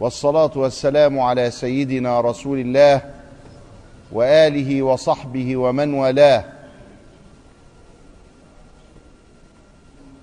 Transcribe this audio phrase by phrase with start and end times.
[0.00, 3.02] والصلاة والسلام على سيدنا رسول الله
[4.12, 6.44] وآله وصحبه ومن والاه.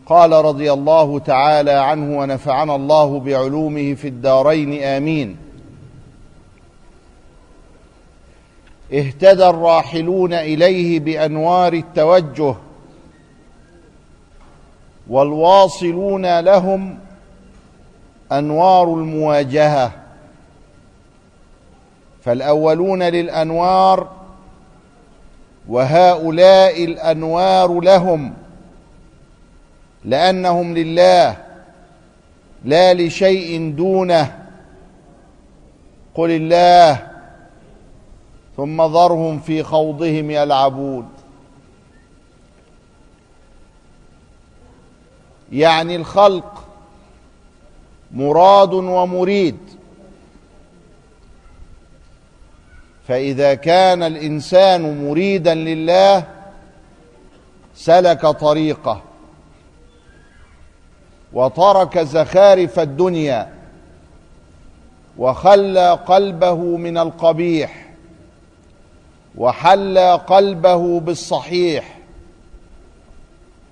[0.06, 5.38] قال رضي الله تعالى عنه ونفعنا الله بعلومه في الدارين آمين.
[8.94, 12.56] اهتدى الراحلون إليه بأنوار التوجه
[15.08, 17.00] والواصلون لهم
[18.32, 19.92] أنوار المواجهة.
[22.24, 24.08] فالأولون للأنوار
[25.68, 28.34] وهؤلاء الأنوار لهم
[30.06, 31.38] لأنهم لله
[32.66, 34.48] لا لشيء دونه.
[36.16, 37.08] قل الله
[38.58, 41.10] ثم ذرهم في خوضهم يلعبون.
[45.52, 46.67] يعني الخلق
[48.12, 49.58] مراد ومريد.
[53.08, 56.24] فإذا كان الإنسان مريدا لله
[57.76, 59.02] سلك طريقه
[61.34, 63.54] وترك زخارف الدنيا
[65.18, 67.88] وخلى قلبه من القبيح
[69.38, 71.98] وحلى قلبه بالصحيح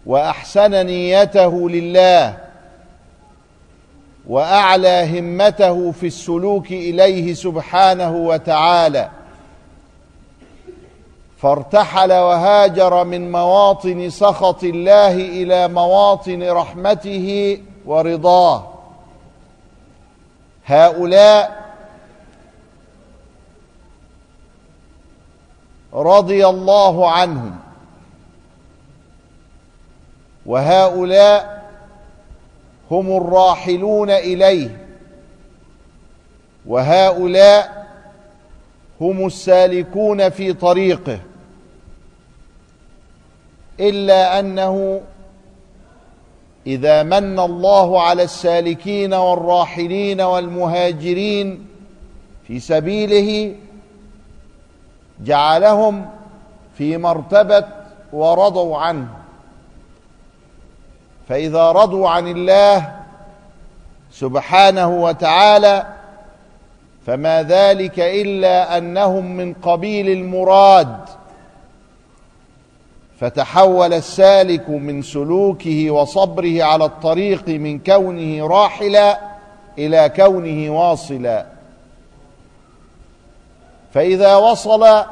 [0.06, 2.45] وأحسن نيته لله.
[4.28, 9.10] وأعلى همته في السلوك إليه سبحانه وتعالى.
[11.38, 18.68] فارتحل وهاجر من مواطن سخط الله إلى مواطن رحمته ورضاه.
[20.66, 21.66] هؤلاء
[25.94, 27.56] رضي الله عنهم.
[30.46, 31.55] وهؤلاء
[32.92, 34.78] هم الراحلون إليه.
[36.66, 37.86] وهؤلاء
[39.02, 41.20] هم السالكون في طريقه.
[43.80, 45.02] إلا أنه
[46.68, 51.68] إذا من الله على السالكين والراحلين والمهاجرين
[52.48, 53.56] في سبيله
[55.24, 56.06] جعلهم
[56.78, 57.66] في مرتبة
[58.14, 59.25] ورضوا عنه.
[61.30, 62.92] فإذا رضوا عن الله
[64.12, 65.86] سبحانه وتعالى
[67.06, 70.98] فما ذلك إلا أنهم من قبيل المراد
[73.20, 79.20] فتحول السالك من سلوكه وصبره على الطريق من كونه راحلا
[79.78, 81.46] إلى كونه واصلا.
[83.94, 85.06] فإذا وصل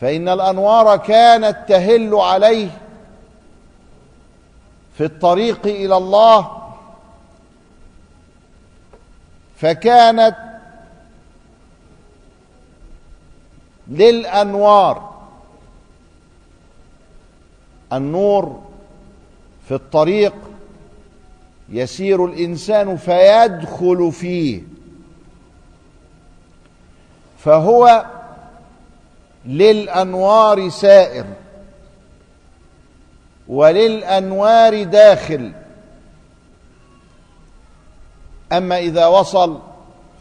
[0.00, 2.68] فإن الأنوار كانت تهل عليه
[4.98, 6.62] في الطريق إلى الله
[9.56, 10.36] فكانت
[13.88, 15.16] للأنوار.
[17.92, 18.62] النور
[19.68, 20.34] في الطريق
[21.68, 24.62] يسير الإنسان فيدخل فيه
[27.38, 28.06] فهو
[29.44, 31.26] للأنوار سائر.
[33.48, 35.52] وللأنوار داخل.
[38.52, 39.58] أما إذا وصل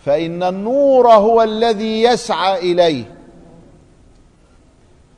[0.05, 3.15] فإن النور هو الذي يسعى إليه.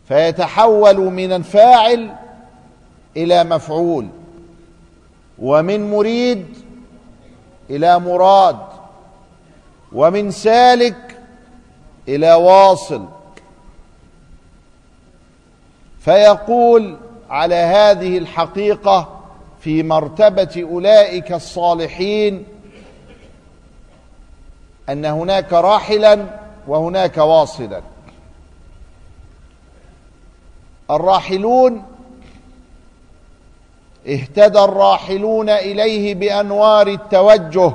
[0.08, 2.16] فيتحول من الفاعل
[3.18, 4.08] إلى مفعول
[5.40, 6.46] ومن مريد
[7.70, 8.58] إلى مراد
[9.92, 11.18] ومن سالك
[12.08, 13.06] إلى واصل.
[16.00, 16.98] فيقول
[17.30, 19.22] على هذه الحقيقة
[19.60, 22.46] في مرتبة أولئك الصالحين
[24.90, 26.26] أن هناك راحلا
[26.68, 27.82] وهناك واصلا.
[30.92, 31.84] الراحلون
[34.08, 37.74] اهتدى الراحلون إليه بأنوار التوجه.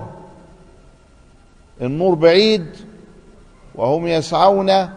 [1.82, 2.76] النور بعيد
[3.74, 4.88] وهم يسعون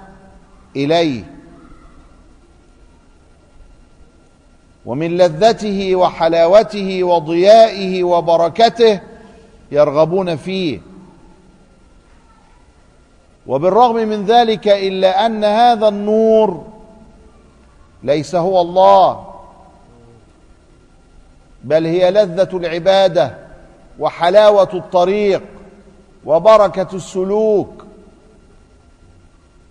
[0.76, 1.35] إليه.
[4.86, 9.00] ومن لذته وحلاوته وضيائه وبركته
[9.72, 10.80] يرغبون فيه.
[13.48, 16.64] وبالرغم من ذلك إلا أن هذا النور
[18.04, 19.26] ليس هو الله
[21.64, 23.38] بل هي لذة العبادة
[24.00, 25.42] وحلاوة الطريق
[26.26, 27.86] وبركة السلوك.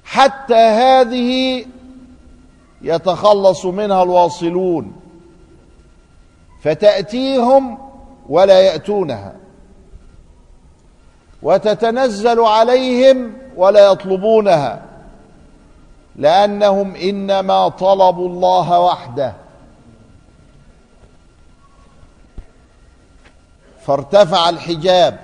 [0.04, 1.64] حتى هذه
[2.82, 5.03] يتخلص منها الواصلون.
[6.64, 7.78] فتأتيهم
[8.28, 9.32] ولا يأتونها.
[11.42, 14.82] وتتنزل عليهم ولا يطلبونها
[16.16, 19.34] لأنهم إنما طلبوا الله وحده.
[23.86, 25.20] فارتفع الحجاب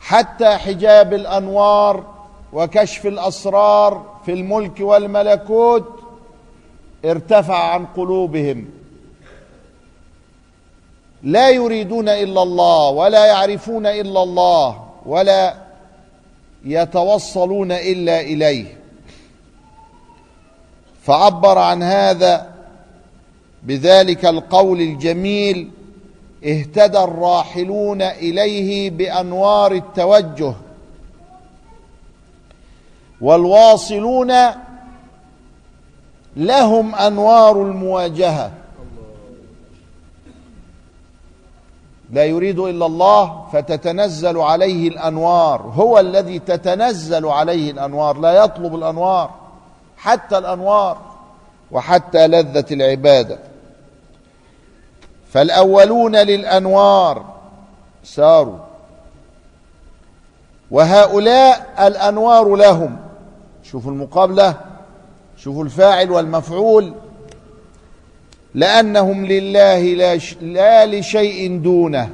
[0.00, 2.04] حتى حجاب الأنوار
[2.52, 6.00] وكشف الأسرار في الملك والملكوت
[7.04, 8.77] ارتفع عن قلوبهم.
[11.22, 15.54] لا يريدون إلا الله ولا يعرفون إلا الله ولا
[16.64, 18.78] يتوصلون إلا إليه.
[21.02, 22.50] فعبر عن هذا
[23.62, 25.70] بذلك القول الجميل
[26.44, 30.54] اهتدى الراحلون إليه بأنوار التوجه
[33.20, 34.32] والواصلون
[36.36, 38.50] لهم أنوار المواجهة.
[42.10, 45.60] لا يريد إلا الله فتتنزل عليه الأنوار.
[45.60, 49.30] هو الذي تتنزل عليه الأنوار لا يطلب الأنوار
[49.96, 50.98] حتى الأنوار
[51.70, 53.38] وحتى لذة العبادة.
[55.32, 57.24] فالأولون للأنوار
[58.04, 58.58] ساروا
[60.70, 62.96] وهؤلاء الأنوار لهم.
[63.62, 64.54] شوفوا المقابلة
[65.36, 66.94] شوفوا الفاعل والمفعول.
[68.54, 72.10] لأنهم لله لا, لا لشيء دونه.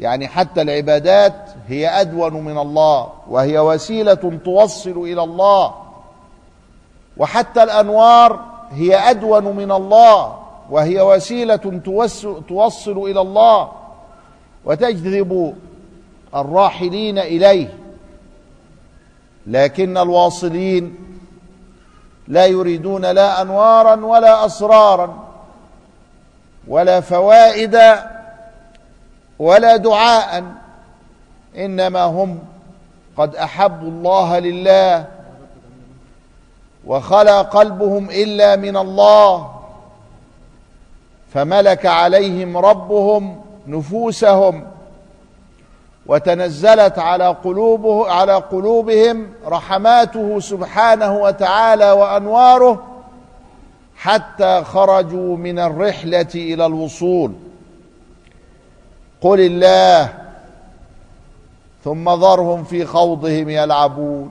[0.00, 5.74] يعني حتى العبادات هي أدون من الله وهي وسيلة توصل إلى الله.
[7.16, 10.38] وحتى الأنوار هي أدون من الله
[10.70, 11.80] وهي وسيلة
[12.48, 13.68] توصل إلى الله.
[14.64, 15.54] وتجذب
[16.34, 17.74] الراحلين إليه.
[19.46, 20.94] لكن الواصلين
[22.28, 25.26] لا يريدون لا أنوارا ولا أسرارا
[26.68, 27.78] ولا فوائد
[29.38, 30.44] ولا دعاء
[31.56, 32.38] إنما هم
[33.16, 35.04] قد أحبوا الله لله
[36.86, 39.50] وخلا قلبهم إلا من الله
[41.34, 44.64] فملك عليهم ربهم نفوسهم
[46.08, 52.82] وتنزلت على قلوبه على قلوبهم رحماته سبحانه وتعالى وأنواره
[53.96, 57.32] حتى خرجوا من الرحلة إلى الوصول.
[59.20, 60.12] قل الله
[61.84, 64.30] ثم ذرهم في خوضهم يلعبون.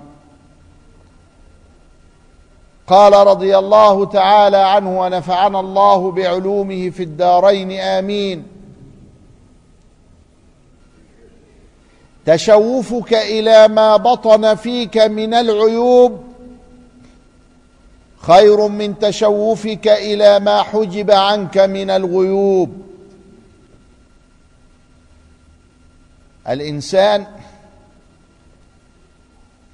[2.88, 8.55] قال رضي الله تعالى عنه ونفعنا الله بعلومه في الدارين آمين.
[12.26, 16.24] تشوفك إلى ما بطن فيك من العيوب
[18.18, 22.82] خير من تشوفك إلى ما حجب عنك من الغيوب.
[26.50, 27.26] الإنسان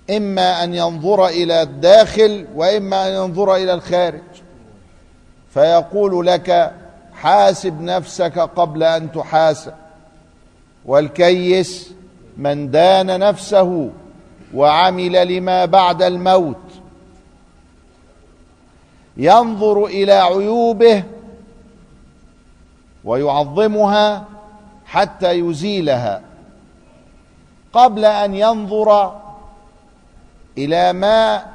[0.09, 4.21] إما أن ينظر إلى الداخل وإما أن ينظر إلى الخارج.
[5.53, 6.73] فيقول لك
[7.13, 9.73] حاسب نفسك قبل أن تحاسب
[10.85, 11.91] والكيس
[12.37, 13.89] من دان نفسه
[14.53, 16.55] وعمل لما بعد الموت
[19.17, 21.03] ينظر إلى عيوبه
[23.03, 24.25] ويعظمها
[24.85, 26.21] حتى يزيلها
[27.73, 29.15] قبل أن ينظر
[30.57, 31.45] إلى ما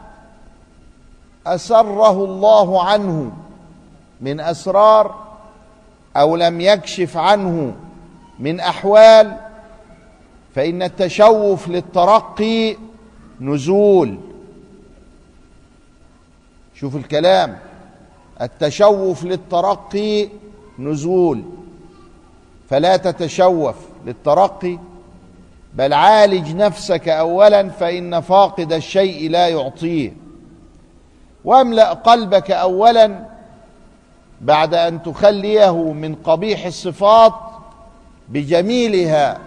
[1.46, 3.32] أسره الله عنه
[4.20, 5.14] من أسرار
[6.16, 7.74] أو لم يكشف عنه
[8.38, 9.45] من أحوال
[10.56, 12.76] فإن التشوف للترقي
[13.40, 14.18] نزول.
[16.74, 17.58] شوف الكلام.
[18.42, 20.28] التشوف للترقي
[20.78, 21.42] نزول.
[22.70, 24.78] فلا تتشوف للترقي
[25.74, 30.12] بل عالج نفسك اولا فإن فاقد الشيء لا يعطيه.
[31.44, 33.26] واملأ قلبك اولا
[34.40, 37.34] بعد أن تخليه من قبيح الصفات
[38.28, 39.45] بجميلها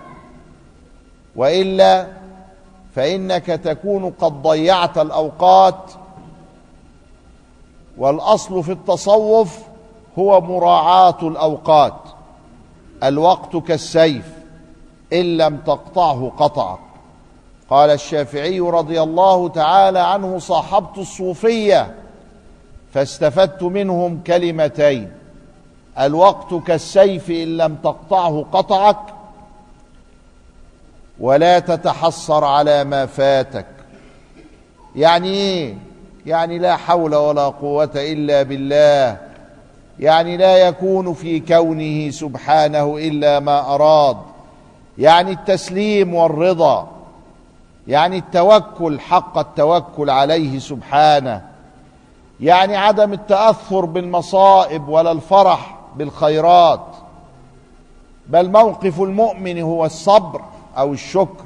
[1.36, 2.08] وإلا
[2.96, 5.92] فإنك تكون قد ضيعت الأوقات
[7.98, 9.60] والأصل في التصوف
[10.20, 11.94] هو مراعاة الأوقات
[13.04, 14.26] الوقت كالسيف
[15.14, 16.80] إن لم تقطعه قطعك
[17.70, 21.96] قال الشافعي رضي الله تعالى عنه صاحبت الصوفية
[22.94, 25.12] فاستفدت منهم كلمتين
[26.00, 28.98] الوقت كالسيف إن لم تقطعه قطعك
[31.20, 33.66] ولا تتحسر على ما فاتك.
[34.96, 35.76] يعني إيه؟
[36.26, 39.18] يعني لا حول ولا قوة إلا بالله.
[40.00, 44.18] يعني لا يكون في كونه سبحانه إلا ما أراد.
[44.98, 46.88] يعني التسليم والرضا.
[47.88, 51.42] يعني التوكل حق التوكل عليه سبحانه.
[52.40, 56.86] يعني عدم التأثر بالمصائب ولا الفرح بالخيرات.
[58.28, 60.42] بل موقف المؤمن هو الصبر.
[60.78, 61.44] أو الشكر.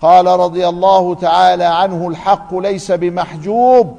[0.00, 3.96] قال رضي الله تعالى عنه الحق ليس بمحجوب.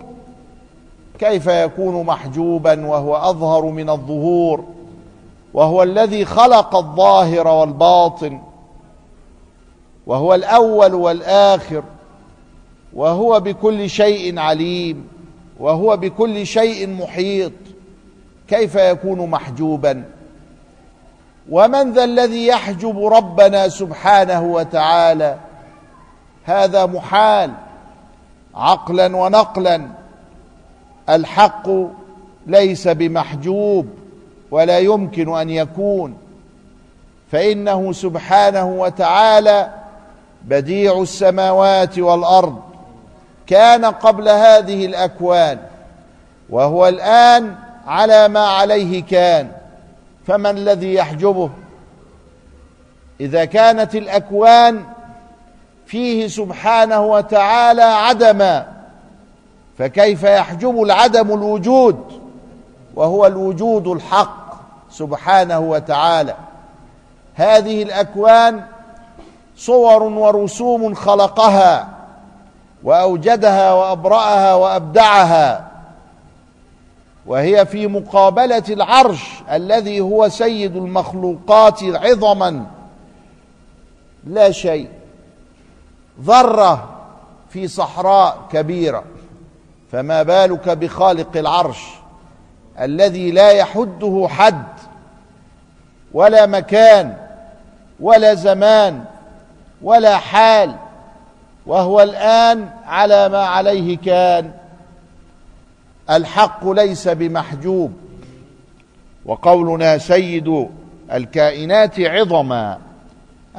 [1.19, 4.63] كيف يكون محجوبا وهو أظهر من الظهور؟
[5.53, 8.41] وهو الذي خلق الظاهر والباطن.
[10.07, 11.83] وهو الأول والآخر.
[12.93, 15.07] وهو بكل شيء عليم.
[15.59, 17.51] وهو بكل شيء محيط.
[18.47, 20.03] كيف يكون محجوبا؟
[21.51, 25.37] ومن ذا الذي يحجب ربنا سبحانه وتعالى؟
[26.45, 27.51] هذا محال
[28.55, 29.87] عقلا ونقلا.
[31.09, 31.69] الحق
[32.47, 33.87] ليس بمحجوب
[34.51, 36.17] ولا يمكن أن يكون.
[37.31, 39.69] فإنه سبحانه وتعالى
[40.43, 42.59] بديع السماوات والأرض.
[43.47, 45.59] كان قبل هذه الأكوان
[46.49, 47.55] وهو الآن
[47.87, 49.60] على ما عليه كان.
[50.31, 51.49] فمن الذي يحجبه؟
[53.21, 54.83] إذا كانت الأكوان
[55.85, 58.67] فيه سبحانه وتعالى عدما
[59.77, 62.21] فكيف يحجب العدم الوجود؟
[62.95, 64.53] وهو الوجود الحق
[64.91, 66.35] سبحانه وتعالى.
[67.35, 68.63] هذه الأكوان
[69.57, 71.87] صور ورسوم خلقها
[72.83, 75.70] وأوجدها وأبرأها وأبدعها.
[77.25, 82.65] وهي في مقابلة العرش الذي هو سيد المخلوقات عظما.
[84.23, 84.89] لا شيء.
[86.21, 86.89] ذرة
[87.49, 89.03] في صحراء كبيرة.
[89.91, 91.87] فما بالك بخالق العرش
[92.81, 94.63] الذي لا يحده حد
[96.13, 97.17] ولا مكان
[97.99, 99.03] ولا زمان
[99.81, 100.75] ولا حال
[101.65, 104.51] وهو الآن على ما عليه كان.
[106.11, 107.93] الحق ليس بمحجوب.
[109.25, 110.69] وقولنا سيد
[111.13, 112.77] الكائنات عظما.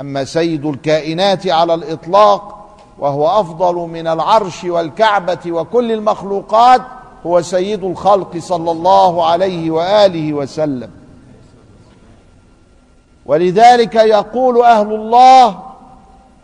[0.01, 2.59] أما سيد الكائنات على الإطلاق
[2.99, 6.83] وهو أفضل من العرش والكعبة وكل المخلوقات
[7.27, 10.91] هو سيد الخلق صلى الله عليه وآله وسلم.
[13.27, 15.59] ولذلك يقول أهل الله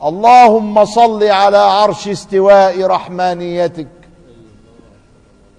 [0.05, 3.98] اللهم صل على عرش استواء رحمانيتك.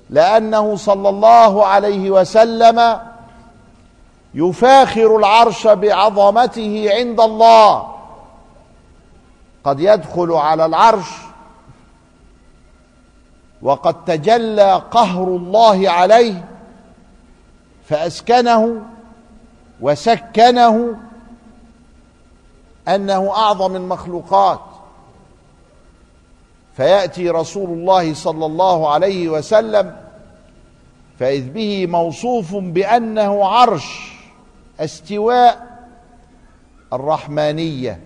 [0.10, 3.00] لأنه صلى الله عليه وسلم
[4.34, 7.96] يفاخر العرش بعظمته عند الله.
[9.64, 11.10] قد يدخل على العرش
[13.62, 16.46] وقد تجلى قهر الله عليه
[17.90, 18.82] فأسكنه
[19.82, 20.96] وسكنه
[22.88, 24.60] أنه أعظم المخلوقات.
[26.80, 29.96] فيأتي رسول الله صلى الله عليه وسلم
[31.20, 34.14] فإذ به موصوف بأنه عرش
[34.80, 35.68] استواء
[36.94, 38.00] الرحمانية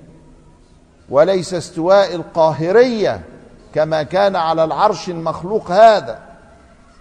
[1.09, 3.21] وليس استواء القاهرية
[3.75, 6.19] كما كان على العرش المخلوق هذا.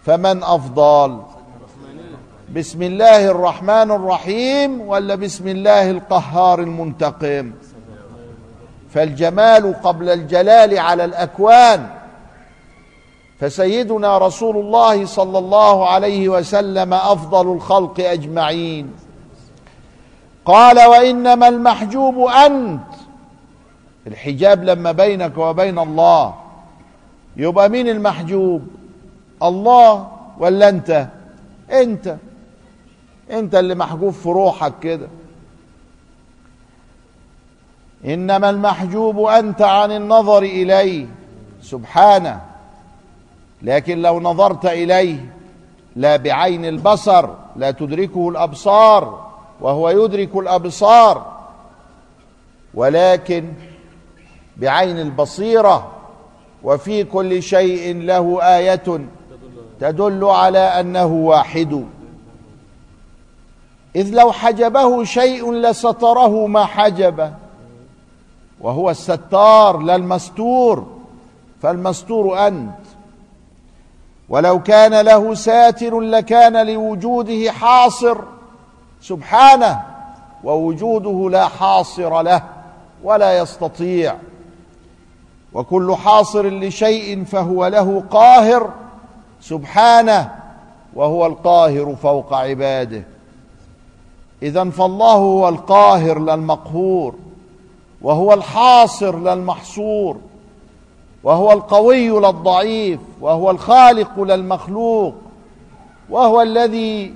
[0.05, 1.23] فمن أفضل؟
[2.55, 7.53] بسم الله الرحمن الرحيم ولا بسم الله القهار المنتقم؟
[8.95, 11.87] فالجمال قبل الجلال على الأكوان.
[13.41, 18.93] فسيدنا رسول الله صلى الله عليه وسلم أفضل الخلق أجمعين.
[20.45, 22.81] قال وإنما المحجوب أنت.
[24.07, 26.35] الحجاب لما بينك وبين الله
[27.37, 28.63] يبقى مين المحجوب؟
[29.43, 30.09] الله
[30.39, 31.07] ولا أنت؟
[31.73, 32.17] أنت.
[33.31, 35.09] أنت اللي محجوب في روحك كده.
[38.05, 41.07] إنما المحجوب أنت عن النظر إليه
[41.63, 42.41] سبحانه.
[43.63, 45.33] لكن لو نظرت إليه
[45.97, 49.31] لا بعين البصر لا تدركه الأبصار
[49.61, 51.33] وهو يدرك الأبصار.
[52.75, 53.53] ولكن
[54.57, 55.91] بعين البصيرة
[56.63, 59.01] وفي كل شيء له آية
[59.81, 61.85] تدل على أنه واحد.
[63.97, 67.42] إذ لو حجبه شيء لستره ما حجبه.
[68.63, 70.87] وهو الستار لا المستور.
[71.63, 72.75] فالمستور أنت.
[74.29, 78.19] ولو كان له ساتر لكان لوجوده حاصر.
[79.03, 79.83] سبحانه.
[80.45, 82.43] ووجوده لا حاصر له
[83.05, 84.17] ولا يستطيع.
[85.53, 88.71] وكل حاصر لشيء فهو له قاهر.
[89.41, 90.31] سبحانه.
[90.95, 93.03] وهو القاهر فوق عباده.
[94.43, 97.15] اذا فالله هو القاهر لا المقهور.
[98.03, 100.17] وهو الحاصر للمحصور
[101.25, 105.15] وهو القوي للضعيف وهو الخالق للمخلوق
[106.11, 107.15] وهو الذي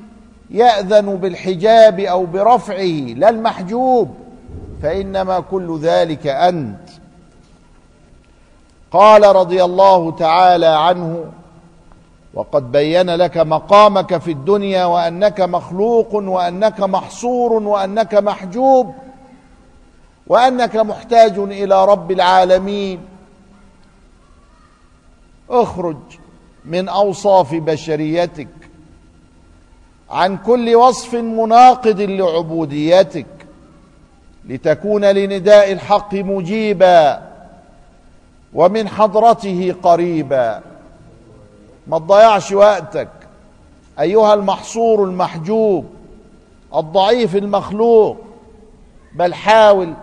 [0.50, 4.14] يأذن بالحجاب أو برفعه لا المحجوب
[4.82, 6.88] فإنما كل ذلك أنت.
[8.92, 11.24] قال رضي الله تعالى عنه
[12.34, 18.94] وقد بين لك مقامك في الدنيا وأنك مخلوق وأنك محصور وأنك محجوب
[20.26, 23.00] وأنك محتاج إلى رب العالمين.
[25.50, 25.96] اخرج
[26.64, 28.48] من أوصاف بشريتك
[30.10, 33.26] عن كل وصف مناقض لعبوديتك
[34.48, 37.22] لتكون لنداء الحق مجيبا
[38.54, 40.62] ومن حضرته قريبا.
[41.86, 43.08] ما تضيعش وقتك
[44.00, 45.86] أيها المحصور المحجوب
[46.74, 48.16] الضعيف المخلوق
[49.14, 49.94] بل حاول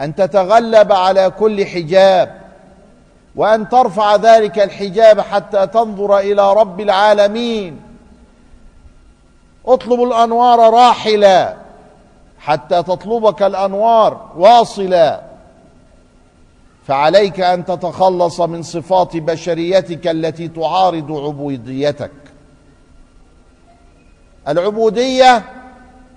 [0.00, 2.40] أن تتغلب على كل حجاب
[3.36, 7.80] وأن ترفع ذلك الحجاب حتى تنظر إلى رب العالمين.
[9.66, 11.56] اطلب الأنوار راحلا
[12.38, 15.20] حتى تطلبك الأنوار واصلا.
[16.86, 22.10] فعليك أن تتخلص من صفات بشريتك التي تعارض عبوديتك.
[24.48, 25.44] العبودية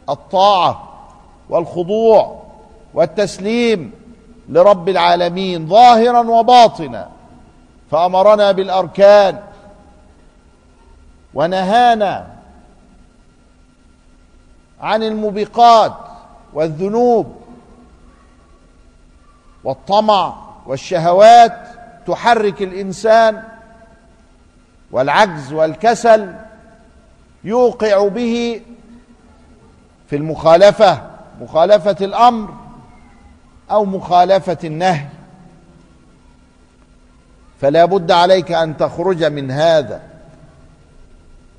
[0.10, 0.90] الطاعة
[1.50, 2.43] والخضوع.
[2.94, 3.92] والتسليم
[4.50, 7.10] لرب العالمين ظاهرا وباطنا
[7.92, 9.40] فأمرنا بالأركان
[11.34, 12.28] ونهانا
[14.82, 15.94] عن الموبقات
[16.54, 17.36] والذنوب
[19.64, 20.36] والطمع
[20.66, 21.68] والشهوات
[22.08, 23.44] تحرك الإنسان
[24.92, 26.34] والعجز والكسل
[27.44, 28.62] يوقع به
[30.10, 31.02] في المخالفة
[31.42, 32.63] مخالفة الأمر.
[33.72, 35.06] أو مخالفة النهي.
[37.62, 40.02] فلا بد عليك أن تخرج من هذا.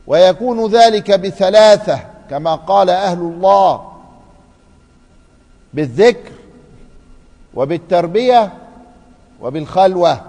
[0.06, 2.00] ويكون ذلك بثلاثة
[2.30, 3.92] كما قال أهل الله
[5.74, 6.32] بالذكر
[7.54, 8.52] وبالتربية
[9.40, 10.20] وبالخلوة.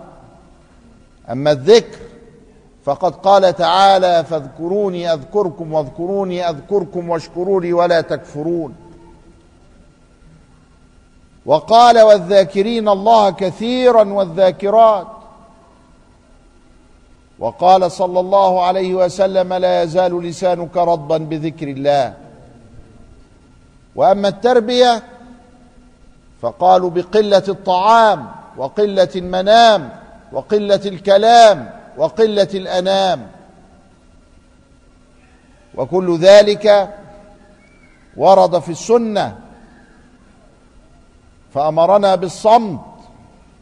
[1.31, 1.97] أما الذكر
[2.85, 8.75] فقد قال تعالى فاذكروني أذكركم واذكروني أذكركم واشكروني ولا تكفرون.
[11.45, 15.07] وقال والذاكرين الله كثيرا والذاكرات.
[17.39, 22.13] وقال صلى الله عليه وسلم لا يزال لسانك رطبا بذكر الله.
[23.95, 25.03] وأما التربية
[26.41, 28.27] فقالوا بقلة الطعام
[28.57, 29.89] وقلة المنام
[30.31, 33.27] وقلة الكلام وقلة الأنام.
[35.75, 36.95] وكل ذلك
[38.17, 39.44] ورد في السنة
[41.55, 42.79] فأمرنا بالصمت.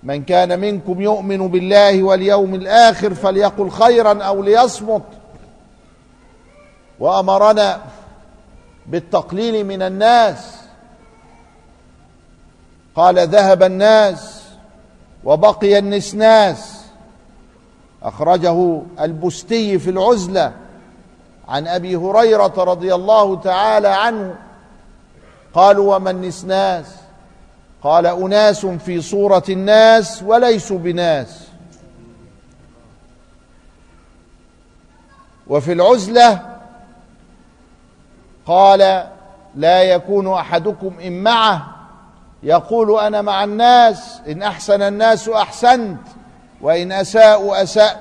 [0.03, 5.03] من كان منكم يؤمن بالله واليوم الآخر فليقل خيرا أو ليصمت.
[6.99, 7.81] وأمرنا
[8.85, 10.57] بالتقليل من الناس.
[12.95, 14.43] قال ذهب الناس
[15.23, 16.83] وبقي النسناس.
[18.03, 20.53] أخرجه البستي في العزلة
[21.47, 24.35] عن أبي هريرة رضي الله تعالى عنه.
[25.53, 27.02] قالوا وما النسناس؟
[27.83, 31.47] قال أناس في صورة الناس وليسوا بناس.
[35.47, 36.41] وفي العزلة
[38.45, 39.07] قال
[39.55, 41.67] لا يكون أحدكم إن معه
[42.43, 46.01] يقول أنا مع الناس إن أحسن الناس أحسنت
[46.61, 47.97] وإن اساءوا اسات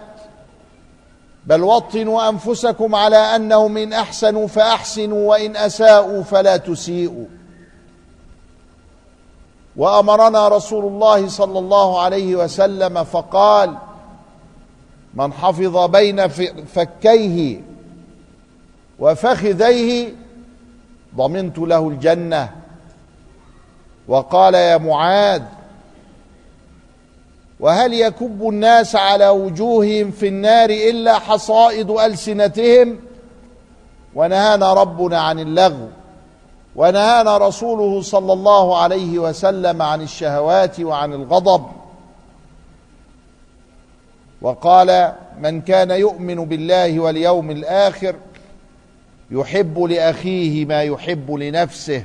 [1.47, 7.27] بل وطنوا أنفسكم على أنهم إن أحسنوا فأحسنوا وإن أساءوا فلا تسيئوا.
[9.77, 13.75] وأمرنا رسول الله صلى الله عليه وسلم فقال
[15.15, 16.29] من حفظ بين
[16.75, 17.61] فكيه
[18.99, 20.13] وفخذيه
[21.17, 22.51] ضمنت له الجنة
[24.09, 25.43] وقال يا معاذ
[27.61, 32.99] وهل يكب الناس على وجوههم في النار إلا حصائد ألسنتهم؟
[34.15, 35.89] ونهانا ربنا عن اللغو
[36.77, 41.67] ونهانا رسوله صلى الله عليه وسلم عن الشهوات وعن الغضب.
[44.43, 48.17] وقال من كان يؤمن بالله واليوم الآخر
[49.31, 52.05] يحب لأخيه ما يحب لنفسه.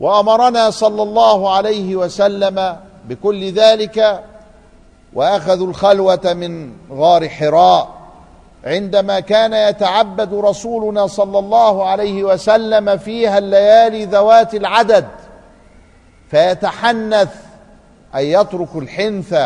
[0.00, 2.76] وأمرنا صلى الله عليه وسلم
[3.08, 4.24] بكل ذلك
[5.12, 8.05] وأخذوا الخلوة من غار حراء.
[8.66, 15.08] عندما كان يتعبد رسولنا صلى الله عليه وسلم فيها الليالي ذوات العدد
[16.30, 17.34] فيتحنث
[18.14, 19.38] أي يترك الحنث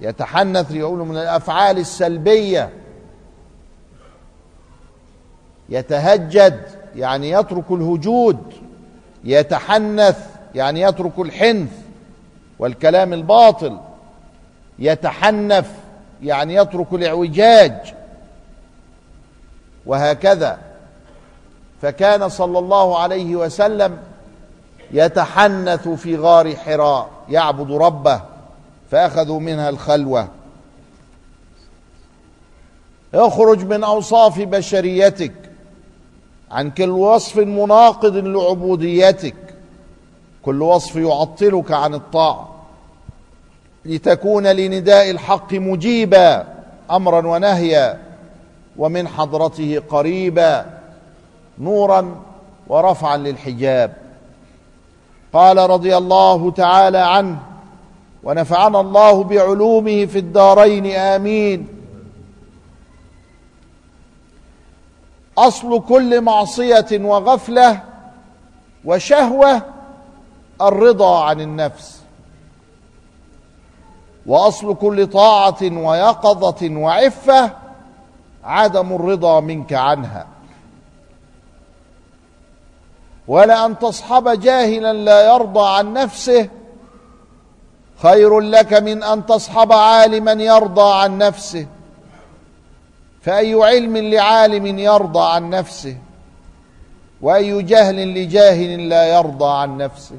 [0.00, 2.70] يتحنث يقول من الأفعال السلبية
[5.68, 6.60] يتهجد
[6.96, 8.52] يعني يترك الهجود
[9.24, 10.18] يتحنث
[10.54, 11.70] يعني يترك الحنث
[12.58, 13.78] والكلام الباطل
[14.78, 15.70] يتحنف
[16.22, 17.94] يعني يترك الاعوجاج.
[19.86, 20.58] وهكذا.
[21.82, 23.98] فكان صلى الله عليه وسلم
[24.92, 28.20] يتحنث في غار حراء يعبد ربه
[28.90, 30.28] فأخذوا منها الخلوة.
[33.14, 35.32] اخرج من أوصاف بشريتك
[36.50, 39.34] عن كل وصف مناقض لعبوديتك.
[40.42, 42.64] كل وصف يعطلك عن الطاعة.
[43.84, 46.46] لتكون لنداء الحق مجيبا
[46.90, 48.05] أمرا ونهيا.
[48.78, 50.66] ومن حضرته قريبا
[51.58, 52.22] نورا
[52.68, 53.96] ورفعا للحجاب.
[55.32, 57.38] قال رضي الله تعالى عنه
[58.22, 61.68] ونفعنا الله بعلومه في الدارين آمين.
[65.38, 67.80] أصل كل معصية وغفلة
[68.84, 69.62] وشهوة
[70.62, 72.02] الرضا عن النفس.
[74.26, 77.65] وأصل كل طاعة ويقظة وعفة
[78.46, 80.26] عدم الرضا منك عنها.
[83.28, 86.48] ولان تصحب جاهلا لا يرضى عن نفسه.
[88.02, 91.66] خير لك من أن تصحب عالما يرضى عن نفسه.
[93.22, 95.96] فأي علم لعالم يرضى عن نفسه.
[97.20, 100.16] وأي جهل لجاهل لا يرضى عن نفسه.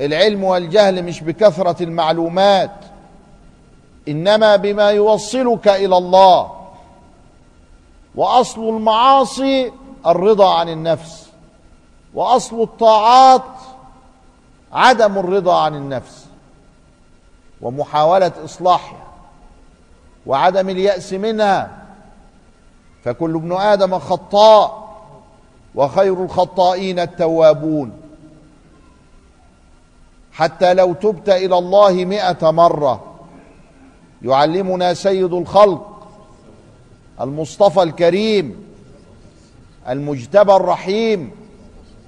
[0.00, 2.95] العلم والجهل مش بكثرة المعلومات.
[4.08, 6.50] إنما بما يوصلك إلى الله.
[8.14, 9.72] وأصل المعاصي
[10.06, 11.26] الرضا عن النفس.
[12.14, 13.42] وأصل الطاعات
[14.72, 16.26] عدم الرضا عن النفس.
[17.60, 19.06] ومحاولة إصلاحها.
[20.26, 21.86] وعدم اليأس منها.
[23.04, 24.86] فكل ابن آدم خطاء.
[25.74, 27.92] وخير الخطائين التوابون.
[30.32, 33.15] حتى لو تبت إلى الله مائه مرة.
[34.22, 36.08] يعلمنا سيد الخلق
[37.20, 38.66] المصطفى الكريم
[39.88, 41.30] المجتبى الرحيم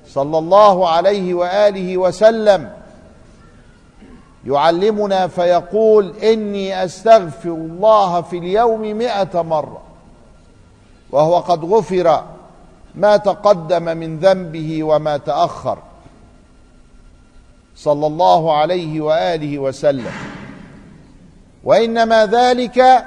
[0.08, 2.72] صلى الله عليه وآله وسلم.
[4.46, 9.82] يعلمنا فيقول إني أستغفر الله في اليوم مائه مرة
[11.10, 12.24] وهو قد غفر
[12.94, 15.78] ما تقدم من ذنبه وما تأخر.
[17.76, 20.12] صلى الله عليه وآله وسلم.
[21.68, 23.04] وإنما ذلك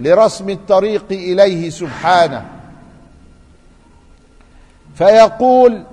[0.00, 2.44] لرسم الطريق إليه سبحانه.
[4.94, 5.84] فيقول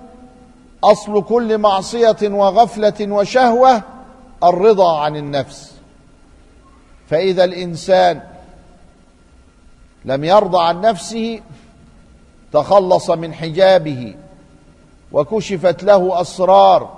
[0.83, 3.83] أصل كل معصية وغفلة وشهوة
[4.43, 5.73] الرضا عن النفس.
[7.09, 8.21] فإذا الإنسان
[10.05, 11.41] لم يرضى عن نفسه
[12.53, 14.15] تخلص من حجابه
[15.11, 16.97] وكشفت له أسرار.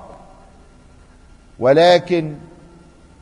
[1.60, 2.36] ولكن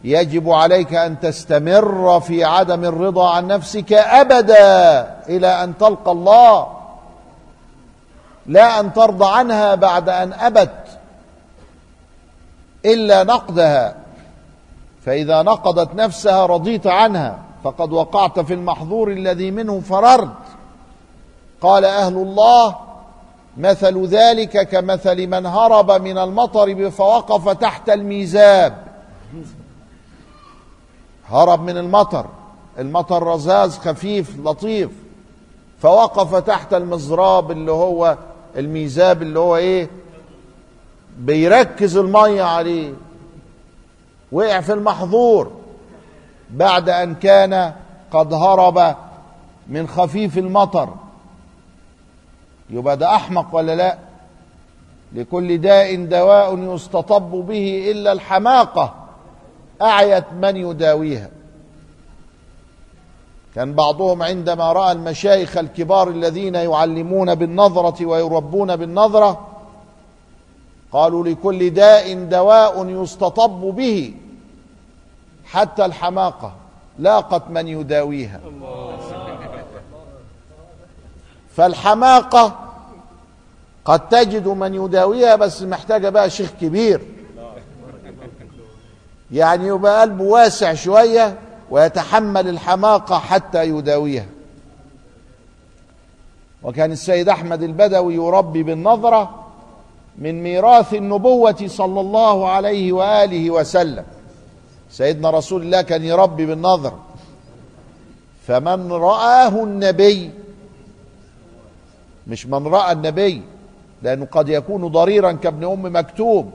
[0.04, 6.68] يجب عليك أن تستمر في عدم الرضا عن نفسك أبدا إلى أن تلقى الله
[8.46, 11.00] لا أن ترضى عنها بعد أن أبت
[12.86, 13.96] إلا نقدها.
[15.06, 20.30] فإذا نقضت نفسها رضيت عنها فقد وقعت في المحظور الذي منه فررت.
[21.62, 22.76] قال أهل الله
[23.58, 28.74] مثل ذلك كمثل من هرب من المطر فوقف تحت الميزاب.
[31.32, 32.26] هرب من المطر.
[32.80, 34.90] المطر رذاذ خفيف لطيف.
[35.82, 38.18] فوقف تحت المزراب اللي هو
[38.58, 39.90] الميزاب اللي هو إيه؟
[41.18, 42.94] بيركز المية عليه.
[44.32, 45.52] وقع في المحظور
[46.50, 47.74] بعد أن كان
[48.12, 48.96] قد هرب
[49.68, 50.90] من خفيف المطر.
[52.70, 53.98] يبقى ده أحمق ولا لا؟
[55.14, 59.01] لكل داء دواء يستطب به إلا الحماقة.
[59.82, 61.30] أعيت من يداويها.
[63.56, 69.48] كان بعضهم عندما رأى المشايخ الكبار الذين يعلمون بالنظرة ويربون بالنظرة
[70.92, 74.14] قالوا لكل داء دواء يستطب به
[75.46, 76.54] حتى الحماقة
[77.00, 78.40] لاقت من يداويها.
[81.56, 82.60] فالحماقة
[83.86, 87.02] قد تجد من يداويها بس محتاجة بقى شيخ كبير.
[89.32, 91.40] يعني يبقى قلبه واسع شوية
[91.70, 94.26] ويتحمل الحماقة حتى يداويها.
[96.64, 99.46] وكان السيد أحمد البدوي يربي بالنظرة
[100.18, 104.04] من ميراث النبوة صلى الله عليه وآله وسلم.
[104.92, 106.94] سيدنا رسول الله كان يربي بالنظر.
[108.48, 110.32] فمن رآه النبي
[112.28, 113.42] مش من رأى النبي
[114.02, 116.52] لأنه قد يكون ضريرا كابن أم مكتوم.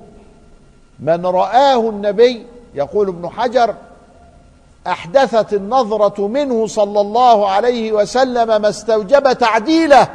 [1.00, 3.74] من رآه النبي يقول ابن حجر
[4.86, 10.08] أحدثت النظرة منه صلى الله عليه وسلم ما استوجب تعديله.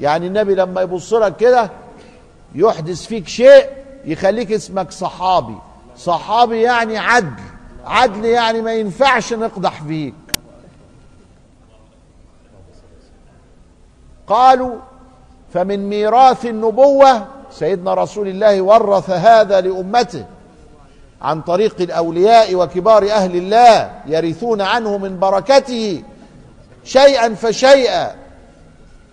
[0.00, 1.70] يعني النبي لما يبص لك كده
[2.54, 3.66] يحدث فيك شيء
[4.04, 5.56] يخليك اسمك صحابي.
[5.96, 7.42] صحابي يعني عدل
[7.84, 10.14] عدل يعني ما ينفعش نقدح فيك.
[14.26, 14.76] قالوا
[15.54, 20.24] فمن ميراث النبوة سيدنا رسول الله ورث هذا لأمته.
[21.22, 26.02] عن طريق الأولياء وكبار أهل الله يرثون عنه من بركته
[26.84, 28.14] شيئا فشيئا.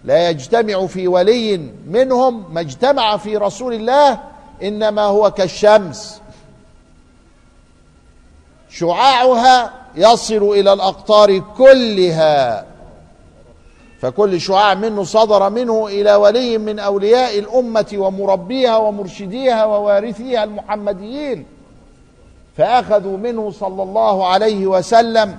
[0.04, 4.20] لا يجتمع في ولي منهم ما اجتمع في رسول الله
[4.64, 6.22] إنما هو كالشمس.
[8.70, 12.66] شعاعها يصل إلى الأقطار كلها.
[14.02, 21.59] فكل شعاع منه صدر منه إلى ولي من أولياء الأمة ومربيها ومرشديها ووارثيها المحمديين.
[22.60, 25.38] فأخذوا منه صلى الله عليه وسلم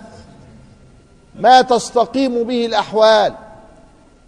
[1.41, 3.35] ما تستقيم به الأحوال.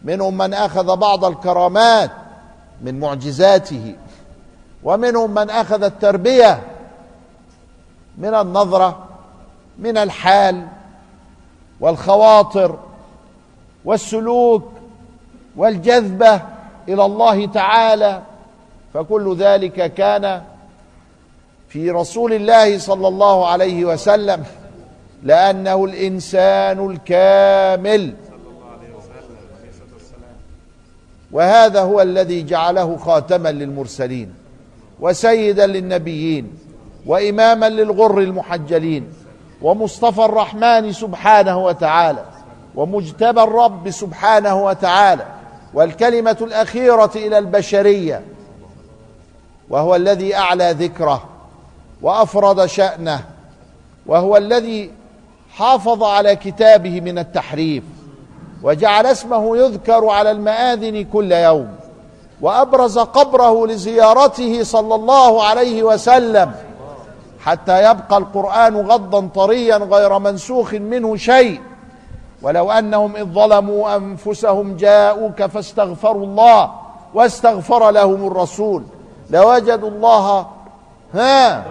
[0.02, 2.11] منهم من أخذ بعض الكرامات
[2.83, 3.94] من معجزاته
[4.85, 6.62] ومنهم من أخذ التربية
[8.18, 9.05] من النظرة
[9.78, 10.66] من الحال
[11.81, 12.78] والخواطر
[13.85, 14.72] والسلوك
[15.57, 16.40] والجذبة
[16.88, 18.22] إلى الله تعالى.
[18.94, 20.42] فكل ذلك كان
[21.73, 24.45] في رسول الله صلى الله عليه وسلم
[25.23, 28.15] لأنه الإنسان الكامل.
[31.33, 34.35] وهذا هو الذي جعله خاتما للمرسلين
[35.01, 36.59] وسيدا للنبيين
[37.07, 39.13] وإماما للغر المحجلين
[39.63, 42.25] ومصطفى الرحمن سبحانه وتعالى
[42.75, 45.27] ومجتبى الرب سبحانه وتعالى
[45.75, 48.23] والكلمة الأخيرة إلى البشرية
[49.71, 51.32] وهو الذي أعلى ذكره.
[52.03, 53.25] وأفرد شأنه
[54.07, 54.91] وهو الذي
[55.55, 57.83] حافظ على كتابه من التحريف
[58.62, 61.69] وجعل اسمه يذكر على المآذن كل يوم
[62.41, 66.53] وأبرز قبره لزيارته صلى الله عليه وسلم
[67.41, 71.61] حتى يبقى القرآن غضا طريا غير منسوخ منه شيء.
[72.43, 76.71] ولو أنهم إذ ظلموا أنفسهم جاءوك فاستغفروا الله
[77.15, 78.83] واستغفر لهم الرسول
[79.31, 80.47] لوجدوا الله
[81.14, 81.64] ها.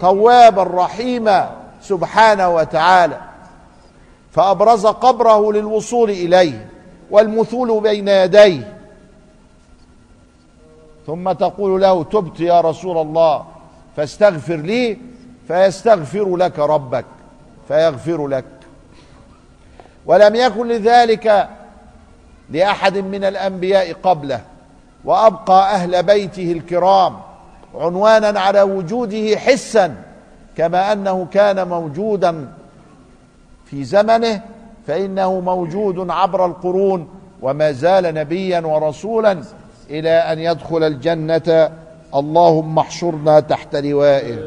[0.00, 1.50] توابا رحيما
[1.82, 3.20] سبحانه وتعالى.
[4.32, 6.68] فأبرز قبره للوصول إليه
[7.10, 8.78] والمثول بين يديه.
[11.06, 13.44] ثم تقول له تبت يا رسول الله
[13.96, 14.98] فاستغفر لي
[15.48, 17.04] فيستغفر لك ربك
[17.68, 18.44] فيغفر لك.
[20.06, 21.48] ولم يكن لذلك
[22.50, 24.40] لأحد من الأنبياء قبله
[25.04, 27.31] وأبقى أهل بيته الكرام.
[27.74, 29.94] عنوانا على وجوده حسا
[30.56, 32.48] كما أنه كان موجودا
[33.64, 34.42] في زمنه
[34.86, 37.08] فإنه موجود عبر القرون
[37.42, 39.42] وما زال نبيا ورسولا
[39.90, 41.72] إلى أن يدخل الجنة.
[42.14, 44.38] اللهم احشرنا تحت لوائه.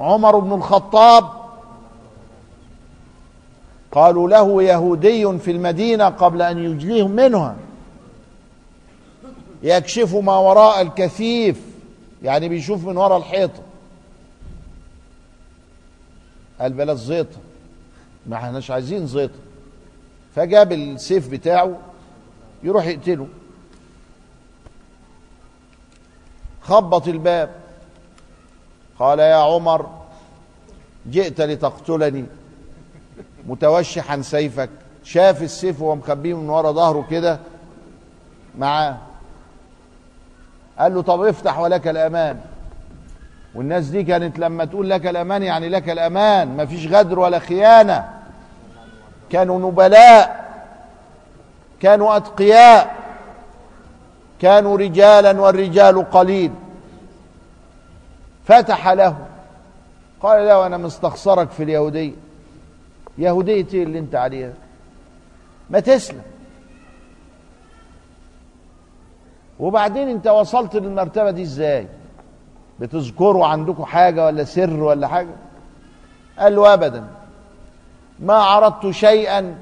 [0.00, 1.24] عمر بن الخطاب
[3.92, 7.56] قالوا له يهودي في المدينة قبل أن يجليهم منها.
[9.64, 11.60] يكشف ما وراء الكثيف
[12.22, 13.62] يعني بيشوف من وراء الحيطة.
[16.60, 17.38] قال بلاش زيطة.
[18.26, 19.38] ما إحناش عايزين زيطة.
[20.34, 21.78] فجاب السيف بتاعه
[22.62, 23.28] يروح يقتله.
[26.62, 27.54] خبط الباب.
[28.98, 29.90] قال يا عمر
[31.10, 32.24] جئت لتقتلني.
[33.46, 34.70] متوشحا سيفك.
[35.04, 37.40] شاف السيف وهو مخبيه من ورا ظهره كده
[38.58, 38.98] معاه.
[40.78, 42.40] قال له طب افتح ولك الأمان.
[43.54, 48.08] والناس دي كانت لما تقول لك الأمان يعني لك الأمان ما فيش غدر ولا خيانة.
[49.30, 50.44] كانوا نبلاء
[51.80, 52.94] كانوا أتقياء
[54.40, 56.52] كانوا رجالا والرجال قليل.
[58.44, 59.16] فتح له
[60.20, 62.12] قال له أنا مستخسرك في اليهودية.
[63.18, 64.52] يهودية إيه اللي أنت عليها؟
[65.70, 66.22] ما تسلم.
[69.58, 71.86] وبعدين انت وصلت للمرتبة دي إزاي؟
[72.80, 75.34] بتذكروا عندكم حاجة ولا سر ولا حاجة؟
[76.38, 77.04] قال له ابدا.
[78.20, 79.56] ما عرضت شيئا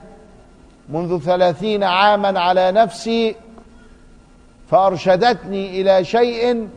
[0.88, 3.34] منذ ثلاثين عاما على نفسي
[4.70, 6.68] فأرشدتني إلى شيء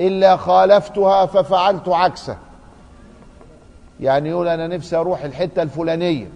[0.00, 2.36] إلا خالفتها ففعلت عكسه.
[4.00, 6.28] يعني يقول أنا نفسي أروح الحتة الفلانية.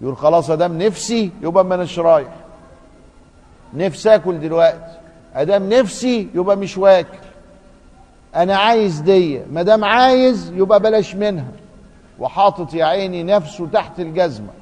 [0.00, 2.28] يقول خلاص ادام نفسي يبقى ما اناش رايح
[3.74, 4.98] نفسي آكل دلوقتي.
[5.34, 7.18] أدام نفسي يبقى مش واكل.
[8.34, 11.52] أنا عايز دي ما دام عايز يبقى بلاش منها.
[12.18, 14.52] وحاطط يا عيني نفسه تحت الجزمة.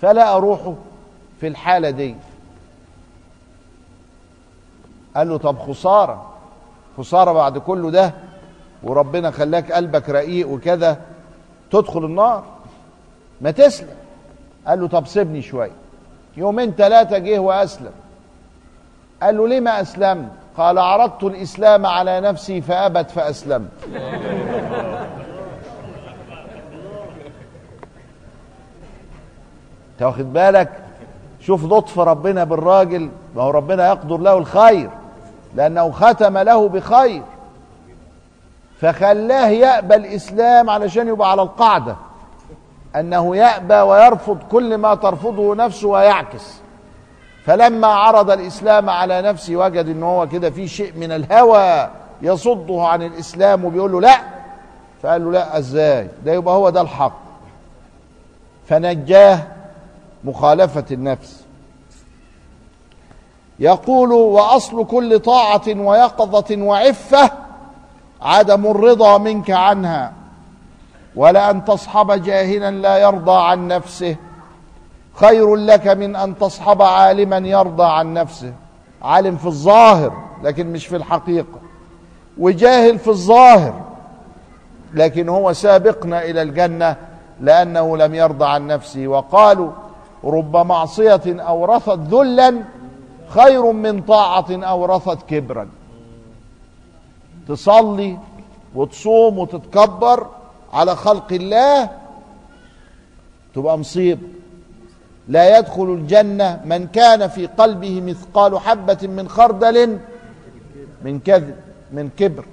[0.00, 0.74] فلا أروحه
[1.40, 2.14] في الحالة دي.
[5.16, 6.30] قال له طب خسارة.
[6.98, 8.14] خسارة بعد كله ده.
[8.82, 11.00] وربنا خلاك قلبك رقيق وكذا.
[11.70, 12.44] تدخل النار.
[13.40, 13.96] ما تسلم.
[14.66, 15.83] قال له طب سيبني شوية.
[16.36, 17.92] يومين ثلاثة جه وأسلم.
[19.22, 23.70] قال له ليه ما أسلمت؟ قال عرضت الإسلام على نفسي فأبت فأسلمت.
[29.92, 30.70] أنت واخد بالك؟
[31.40, 34.90] شوف لطف ربنا بالراجل ما هو ربنا يقدر له الخير
[35.54, 37.22] لأنه ختم له بخير.
[38.80, 41.96] فخلاه يقبل الإسلام علشان يبقى على القاعدة.
[42.96, 46.54] أنه يأبى ويرفض كل ما ترفضه نفسه ويعكس.
[47.44, 51.90] فلما عرض الإسلام على نفسه وجد إن هو كده في شيء من الهوى
[52.22, 54.20] يصده عن الإسلام وبيقول له لأ.
[55.02, 57.18] فقال له لأ إزاي؟ ده يبقى هو ده الحق.
[58.68, 59.38] فنجاه
[60.24, 61.44] مخالفة النفس.
[63.58, 67.30] يقول وأصل كل طاعة ويقظة وعفة
[68.22, 70.12] عدم الرضا منك عنها.
[71.16, 74.16] ولأن تصحب جاهلا لا يرضى عن نفسه.
[75.14, 78.52] خير لك من أن تصحب عالما يرضى عن نفسه.
[79.02, 81.58] عالم في الظاهر لكن مش في الحقيقة.
[82.38, 83.74] وجاهل في الظاهر
[84.94, 86.96] لكن هو سابقنا إلى الجنة
[87.40, 89.08] لأنه لم يرضى عن نفسه.
[89.08, 89.70] وقالوا
[90.24, 92.54] رب معصية أورثت ذلا
[93.28, 95.68] خير من طاعة أورثت كبرا.
[97.48, 98.18] تصلي
[98.74, 100.26] وتصوم وتتكبر
[100.74, 101.90] على خلق الله
[103.54, 104.28] تبقى مصيبة
[105.28, 109.98] لا يدخل الجنة من كان في قلبه مثقال حبة من خردل
[111.04, 111.56] من كذب
[111.92, 112.44] من كبر.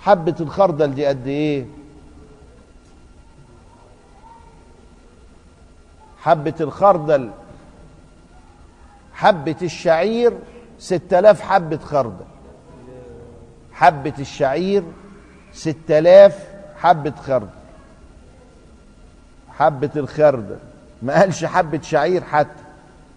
[0.00, 1.66] حبة الخردل دي قد إيه؟
[6.18, 7.30] حبة الخردل
[9.12, 10.32] حبة الشعير
[10.78, 12.24] ستة آلاف حبة خردل.
[13.72, 14.82] حبة الشعير
[15.52, 16.49] ستة آلاف
[16.82, 17.48] حبة خردل
[19.58, 20.56] حبة الخردل
[21.02, 22.62] ما قالش حبة شعير حتى.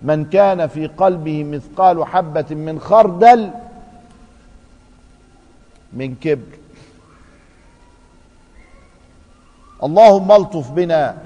[0.02, 3.52] من كان في قلبه مثقال حبة من خردل
[5.94, 6.58] من كبر.
[9.84, 11.18] اللهم ألطف بنا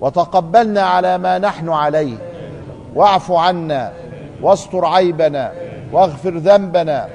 [0.00, 2.16] وتقبلنا على ما نحن عليه.
[2.94, 3.92] واعف عنا
[4.42, 5.52] واستر عيبنا
[5.92, 7.08] واغفر ذنبنا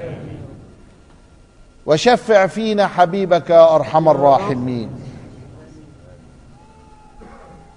[1.86, 4.90] وشفع فينا حبيبك يا أرحم الراحمين.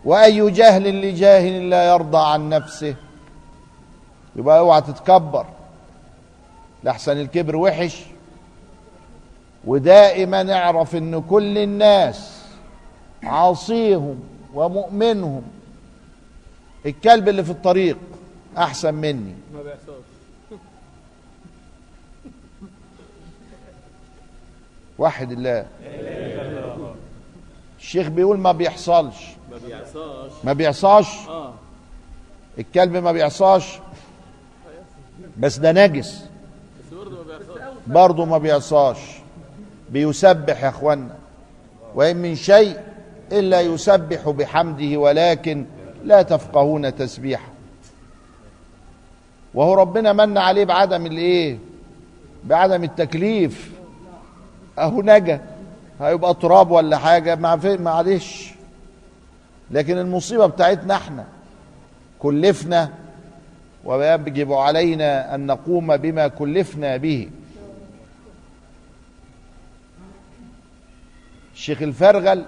[0.06, 2.96] وأي جهل لجاهل لا يرضى عن نفسه.
[4.36, 5.46] يبقى اوعى تتكبر.
[6.84, 8.04] لحسن الكبر وحش.
[9.65, 12.46] ودائما اعرف إن كل الناس
[13.24, 14.20] عاصيهم
[14.54, 15.44] ومؤمنهم.
[16.86, 17.98] الكلب اللي في الطريق
[18.58, 20.06] أحسن مني ما بيحصلش
[25.00, 25.66] وحد الله
[27.80, 29.28] الشيخ بيقول ما بيحصلش.
[29.52, 30.34] ما بيحصلش.
[30.44, 31.54] ما بيعصاش آه.
[32.60, 33.80] الكلب ما بيعصاش
[35.38, 36.26] بس ده نجس.
[37.88, 38.98] برضه ما بيعصاش
[39.90, 41.16] بيسبح يا اخوانا.
[41.96, 42.80] وإن من شيء
[43.32, 45.66] إلا يسبح بحمده ولكن
[46.04, 47.50] لا تفقهون تسبيحه.
[49.54, 51.58] وهو ربنا من عليه بعدم الإيه؟
[52.44, 53.74] بعدم التكليف.
[54.80, 55.41] اهو نجا
[56.01, 58.53] هيبقى تراب ولا حاجة؟ معلش.
[59.71, 61.26] لكن المصيبة بتاعتنا إحنا.
[62.19, 62.91] كلفنا
[63.84, 67.30] ويجب علينا أن نقوم بما كلفنا به.
[71.53, 72.45] الشيخ الفرغل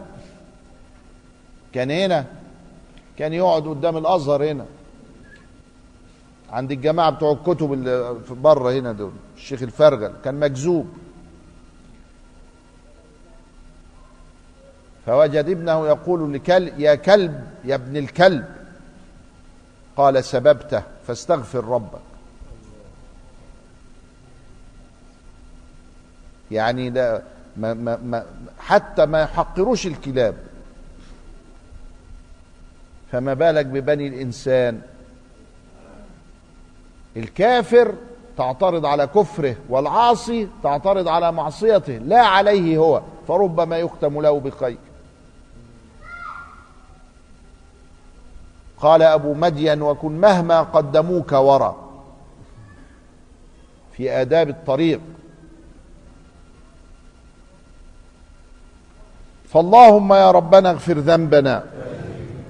[1.73, 2.25] كان هنا.
[3.17, 4.65] كان يقعد قدام الأزهر هنا.
[6.49, 9.11] عند الجماعة بتوع الكتب اللي بره هنا دول.
[9.37, 10.87] الشيخ الفرغل كان مجذوب.
[15.07, 18.45] فوجد ابنه يقول لكل يا كلب يا ابن الكلب.
[19.97, 21.99] قال سببته فاستغفر ربك.
[26.51, 27.21] يعني لا
[27.57, 28.25] ما ما ما
[28.59, 30.35] حتى ما يحقروش الكلاب.
[33.11, 34.81] فما بالك ببني الإنسان؟
[37.17, 37.95] الكافر
[38.37, 41.97] تعترض على كفره والعاصي تعترض على معصيته.
[41.97, 44.77] لا عليه هو فربما يختم له بخير.
[48.81, 51.75] قال أبو مدين وكن مهما قدموك ورا.
[53.93, 55.01] في آداب الطريق.
[59.49, 61.63] فاللهم يا ربنا اغفر ذنبنا.